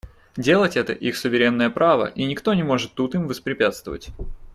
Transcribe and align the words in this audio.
Делать 0.35 0.77
это— 0.77 0.93
их 0.93 1.15
суверенное 1.15 1.69
право, 1.69 2.07
и 2.07 2.23
никто 2.25 2.55
не 2.55 2.63
может 2.63 2.95
тут 2.95 3.13
им 3.13 3.27
воспрепятствовать. 3.27 4.07